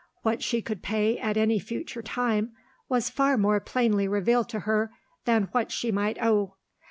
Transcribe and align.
What 0.23 0.41
she 0.41 0.63
could 0.63 0.81
pay 0.81 1.19
at 1.19 1.37
any 1.37 1.59
future 1.59 2.01
time 2.01 2.53
was 2.89 3.11
far 3.11 3.37
more 3.37 3.59
plainly 3.59 4.07
revealed 4.07 4.49
to 4.49 4.61
her 4.61 4.91
than 5.25 5.49
what 5.51 5.71
she 5.71 5.91
might 5.91 6.17
owe. 6.19 6.55